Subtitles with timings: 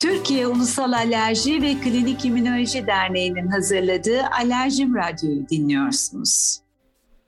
[0.00, 6.60] Türkiye Ulusal Alerji ve Klinik İmmünoloji Derneği'nin hazırladığı Alerjim Radyo'yu dinliyorsunuz.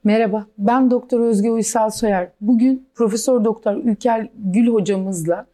[0.05, 2.31] Merhaba, ben Doktor Özge Uysal Soyer.
[2.41, 5.47] Bugün Profesör Doktor Ülker Gül hocamızla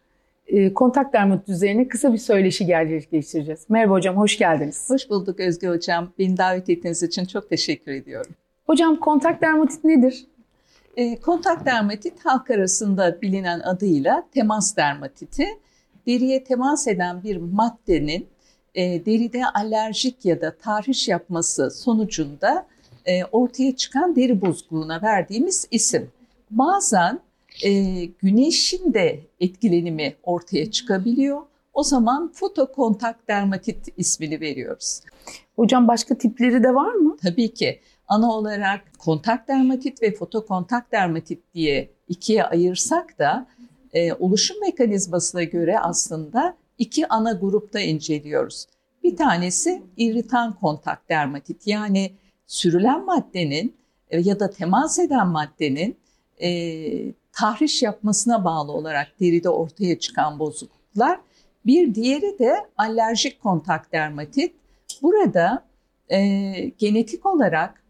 [0.47, 3.67] e, kontak dermatit üzerine kısa bir söyleşi gerçekleştireceğiz.
[3.69, 4.91] Merhaba hocam, hoş geldiniz.
[4.91, 6.13] Hoş bulduk Özge hocam.
[6.19, 8.33] Beni davet ettiğiniz için çok teşekkür ediyorum.
[8.67, 10.27] Hocam kontak dermatit nedir?
[10.97, 15.47] E, kontak dermatit halk arasında bilinen adıyla temas dermatiti.
[16.09, 18.27] Deriye temas eden bir maddenin
[18.75, 22.67] e, deride alerjik ya da tahriş yapması sonucunda
[23.07, 26.11] e, ortaya çıkan deri bozukluğuna verdiğimiz isim.
[26.51, 27.21] Bazen
[27.65, 31.43] e, güneşin de etkilenimi ortaya çıkabiliyor.
[31.75, 35.01] O zaman fotokontak dermatit ismini veriyoruz.
[35.57, 37.17] Hocam başka tipleri de var mı?
[37.23, 37.81] Tabii ki.
[38.09, 43.47] Ana olarak kontak dermatit ve fotokontak dermatit diye ikiye ayırsak da
[43.93, 48.67] e, oluşum mekanizmasına göre aslında iki ana grupta inceliyoruz.
[49.03, 52.13] Bir tanesi irritan kontak dermatit yani
[52.47, 53.77] sürülen maddenin
[54.11, 55.97] e, ya da temas eden maddenin
[56.43, 61.21] e, tahriş yapmasına bağlı olarak deride ortaya çıkan bozukluklar.
[61.67, 64.55] Bir diğeri de alerjik kontak dermatit.
[65.03, 65.65] Burada
[66.09, 66.19] e,
[66.79, 67.83] genetik olarak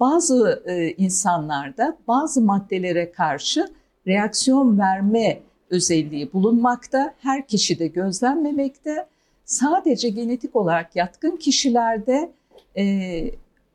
[0.00, 3.68] bazı e, insanlarda bazı maddelere karşı
[4.08, 7.14] reaksiyon verme özelliği bulunmakta.
[7.18, 9.06] Her kişide gözlenmemekte.
[9.44, 12.32] Sadece genetik olarak yatkın kişilerde
[12.76, 12.84] e,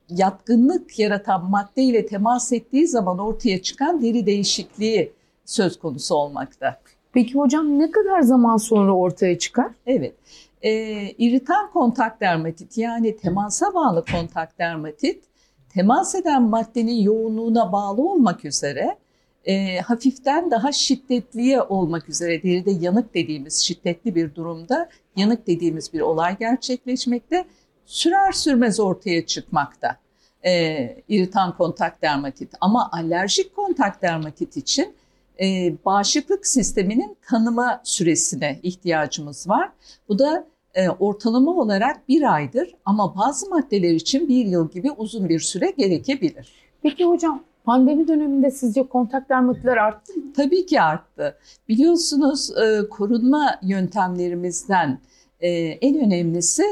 [0.09, 5.11] yatkınlık yaratan madde ile temas ettiği zaman ortaya çıkan deri değişikliği
[5.45, 6.79] söz konusu olmakta.
[7.13, 9.71] Peki hocam ne kadar zaman sonra ortaya çıkar?
[9.85, 10.13] Evet.
[10.61, 10.71] E,
[11.11, 15.23] irritan kontak dermatit yani temasa bağlı kontak dermatit
[15.69, 18.97] temas eden maddenin yoğunluğuna bağlı olmak üzere
[19.45, 26.01] e, hafiften daha şiddetliye olmak üzere deride yanık dediğimiz şiddetli bir durumda yanık dediğimiz bir
[26.01, 27.45] olay gerçekleşmekte
[27.85, 29.97] sürer sürmez ortaya çıkmakta
[30.45, 32.53] e, iritan kontak dermatit.
[32.61, 34.95] Ama alerjik kontak dermatit için
[35.41, 39.69] e, bağışıklık sisteminin tanıma süresine ihtiyacımız var.
[40.09, 45.29] Bu da e, ortalama olarak bir aydır ama bazı maddeler için bir yıl gibi uzun
[45.29, 46.53] bir süre gerekebilir.
[46.83, 50.33] Peki hocam pandemi döneminde sizce kontak dermatitler arttı mı?
[50.35, 51.37] Tabii ki arttı.
[51.69, 54.99] Biliyorsunuz e, korunma yöntemlerimizden
[55.39, 56.63] e, en önemlisi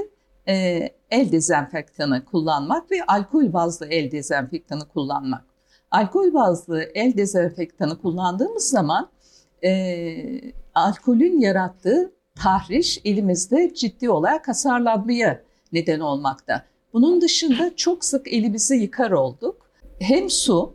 [0.47, 0.53] e,
[1.12, 5.46] el dezenfektanı kullanmak ve alkol bazlı el dezenfektanı kullanmak.
[5.91, 9.09] Alkol bazlı el dezenfektanı kullandığımız zaman
[10.75, 15.41] alkolün yarattığı tahriş elimizde ciddi olarak hasarlanmaya
[15.73, 16.66] neden olmakta.
[16.94, 19.72] Bunun dışında çok sık elimizi yıkar olduk.
[20.00, 20.73] Hem su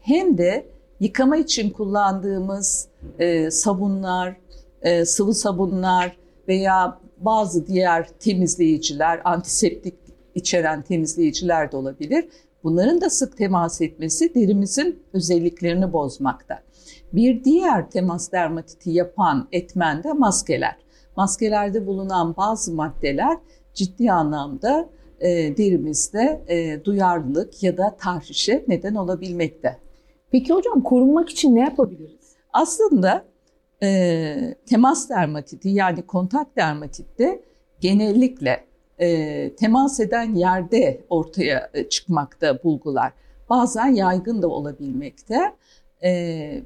[0.00, 0.66] hem de
[1.00, 2.88] yıkama için kullandığımız
[3.18, 4.36] e, sabunlar,
[4.82, 6.16] e, sıvı sabunlar
[6.48, 9.94] veya bazı diğer temizleyiciler, antiseptik
[10.34, 12.28] içeren temizleyiciler de olabilir.
[12.64, 16.62] Bunların da sık temas etmesi derimizin özelliklerini bozmakta.
[17.12, 20.76] Bir diğer temas dermatiti yapan etmen de maskeler.
[21.16, 23.38] Maskelerde bulunan bazı maddeler
[23.74, 24.88] ciddi anlamda
[25.20, 29.76] e, derimizde e, duyarlılık ya da tahrişe neden olabilmekte.
[30.30, 32.36] Peki hocam korunmak için ne yapabiliriz?
[32.52, 33.24] Aslında
[33.82, 37.42] e, temas dermatiti yani kontak dermatitte
[37.80, 38.64] genellikle
[38.98, 43.12] e, temas eden yerde ortaya e, çıkmakta bulgular.
[43.50, 45.54] Bazen yaygın da olabilmekte.
[46.02, 46.62] E,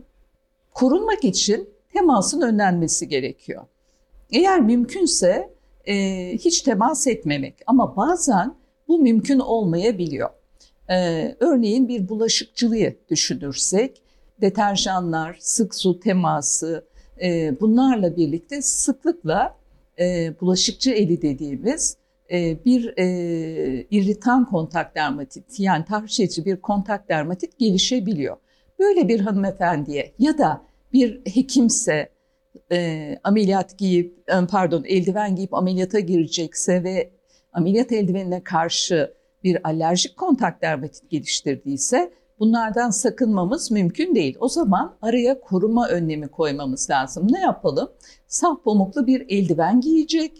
[0.74, 3.62] korunmak için temasın önlenmesi gerekiyor.
[4.30, 5.54] Eğer mümkünse
[5.84, 5.94] e,
[6.32, 8.54] hiç temas etmemek ama bazen
[8.88, 10.30] bu mümkün olmayabiliyor.
[10.90, 14.02] E, örneğin bir bulaşıkçılığı düşünürsek
[14.40, 16.84] deterjanlar, sık su teması,
[17.22, 19.56] e, bunlarla birlikte sıklıkla
[19.98, 21.96] e, bulaşıkçı eli dediğimiz
[22.32, 28.36] e, bir e, irritan kontak dermatit yani tahriş bir kontak dermatit gelişebiliyor.
[28.78, 30.62] Böyle bir hanımefendiye ya da
[30.92, 32.08] bir hekimse
[32.72, 37.10] e, ameliyat giyip e, pardon eldiven giyip ameliyata girecekse ve
[37.52, 39.14] ameliyat eldivenine karşı
[39.44, 44.36] bir alerjik kontak dermatit geliştirdiyse Bunlardan sakınmamız mümkün değil.
[44.40, 47.26] O zaman araya koruma önlemi koymamız lazım.
[47.32, 47.90] Ne yapalım?
[48.26, 50.32] Saf pamuklu bir eldiven giyecek,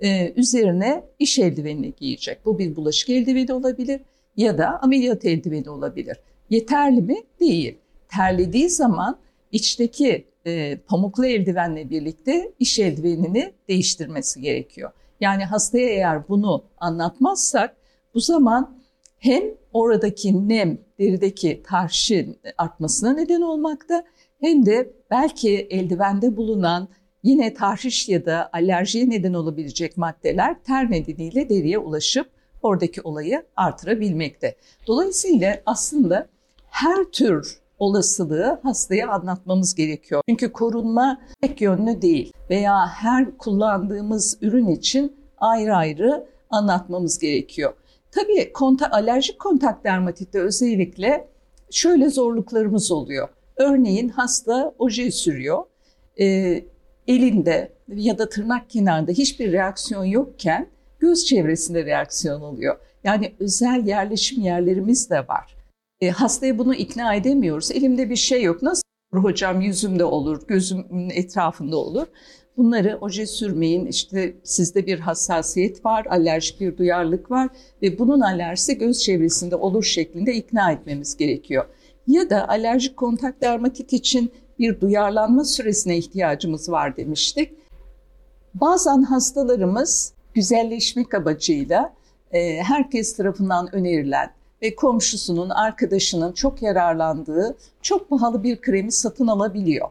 [0.00, 2.44] ee, üzerine iş eldivenini giyecek.
[2.44, 4.00] Bu bir bulaşık eldiveni olabilir
[4.36, 6.16] ya da ameliyat eldiveni olabilir.
[6.50, 7.16] Yeterli mi?
[7.40, 7.78] Değil.
[8.08, 9.18] Terlediği zaman
[9.52, 14.90] içteki e, pamuklu eldivenle birlikte iş eldivenini değiştirmesi gerekiyor.
[15.20, 17.76] Yani hastaya eğer bunu anlatmazsak
[18.14, 18.78] bu zaman
[19.18, 19.42] hem
[19.72, 24.04] oradaki nem derideki tarşın artmasına neden olmakta
[24.40, 26.88] hem de belki eldivende bulunan
[27.22, 32.30] Yine tahriş ya da alerjiye neden olabilecek maddeler ter nedeniyle deriye ulaşıp
[32.62, 34.56] oradaki olayı artırabilmekte.
[34.86, 36.26] Dolayısıyla aslında
[36.70, 40.22] her tür olasılığı hastaya anlatmamız gerekiyor.
[40.28, 47.72] Çünkü korunma tek yönlü değil veya her kullandığımız ürün için ayrı ayrı anlatmamız gerekiyor.
[48.10, 51.28] Tabii konta, alerjik kontak dermatitte özellikle
[51.70, 53.28] şöyle zorluklarımız oluyor.
[53.56, 55.64] Örneğin hasta oje sürüyor.
[56.20, 56.26] E,
[57.08, 60.68] elinde ya da tırnak kenarında hiçbir reaksiyon yokken
[60.98, 62.76] göz çevresinde reaksiyon oluyor.
[63.04, 65.56] Yani özel yerleşim yerlerimiz de var.
[66.00, 67.70] E, hastaya bunu ikna edemiyoruz.
[67.70, 68.62] Elimde bir şey yok.
[68.62, 72.06] Nasıl hocam yüzümde olur, gözümün etrafında olur.
[72.60, 77.48] Bunları oje sürmeyin, işte sizde bir hassasiyet var, alerjik bir duyarlılık var
[77.82, 81.64] ve bunun alerjisi göz çevresinde olur şeklinde ikna etmemiz gerekiyor.
[82.06, 87.52] Ya da alerjik kontak dermatit için bir duyarlanma süresine ihtiyacımız var demiştik.
[88.54, 91.94] Bazen hastalarımız güzelleşmek amacıyla
[92.32, 94.30] e, herkes tarafından önerilen
[94.62, 99.88] ve komşusunun, arkadaşının çok yararlandığı çok pahalı bir kremi satın alabiliyor.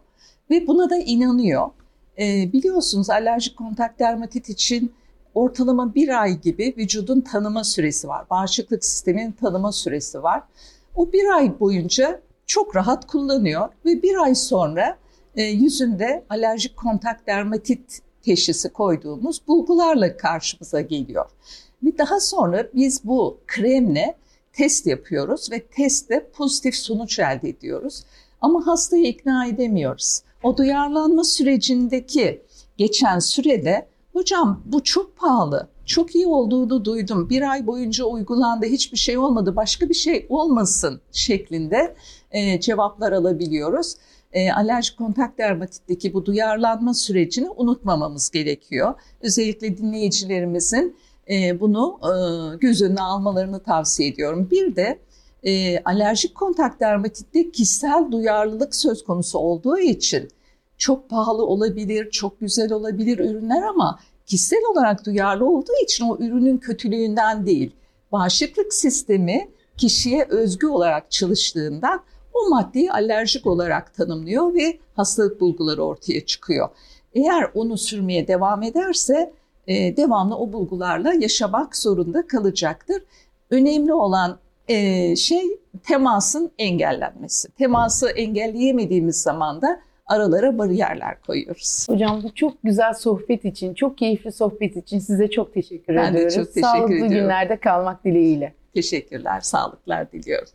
[0.50, 1.70] Ve buna da inanıyor.
[2.20, 4.94] E, biliyorsunuz alerjik kontak dermatit için
[5.34, 8.26] ortalama bir ay gibi vücudun tanıma süresi var.
[8.30, 10.44] Bağışıklık sisteminin tanıma süresi var.
[10.96, 14.98] O bir ay boyunca çok rahat kullanıyor ve bir ay sonra
[15.36, 21.30] e, yüzünde alerjik kontak dermatit teşhisi koyduğumuz bulgularla karşımıza geliyor.
[21.84, 24.16] Ve daha sonra biz bu kremle
[24.54, 28.04] test yapıyoruz ve testte pozitif sonuç elde ediyoruz.
[28.42, 30.22] Ama hastayı ikna edemiyoruz.
[30.44, 32.42] O duyarlanma sürecindeki
[32.78, 37.30] geçen sürede hocam bu çok pahalı, çok iyi olduğunu duydum.
[37.30, 41.96] Bir ay boyunca uygulandı, hiçbir şey olmadı, başka bir şey olmasın şeklinde
[42.32, 43.96] e, cevaplar alabiliyoruz.
[44.34, 48.94] E, alerjik kontak dermatitteki bu duyarlanma sürecini unutmamamız gerekiyor.
[49.22, 50.96] Özellikle dinleyicilerimizin
[51.30, 52.12] e, bunu e,
[52.58, 54.48] göz önüne almalarını tavsiye ediyorum.
[54.52, 55.00] Bir de
[55.44, 60.30] e, alerjik kontak dermatitte kişisel duyarlılık söz konusu olduğu için
[60.78, 66.58] çok pahalı olabilir, çok güzel olabilir ürünler ama kişisel olarak duyarlı olduğu için o ürünün
[66.58, 67.72] kötülüğünden değil,
[68.12, 72.02] bağışıklık sistemi kişiye özgü olarak çalıştığından
[72.34, 76.70] o maddeyi alerjik olarak tanımlıyor ve hastalık bulguları ortaya çıkıyor.
[77.14, 79.34] Eğer onu sürmeye devam ederse
[79.68, 83.04] e, devamlı o bulgularla yaşamak zorunda kalacaktır.
[83.50, 84.38] Önemli olan
[84.70, 85.42] e, şey
[85.84, 87.52] temasın engellenmesi.
[87.52, 91.90] Teması engelleyemediğimiz zaman da aralara bariyerler koyuyoruz.
[91.90, 96.36] Hocam bu çok güzel sohbet için, çok keyifli sohbet için size çok teşekkür ben ediyoruz.
[96.36, 97.14] Ben de çok teşekkür Sağlıklı ediyorum.
[97.14, 98.54] günlerde kalmak dileğiyle.
[98.74, 100.50] Teşekkürler, sağlıklar diliyorum.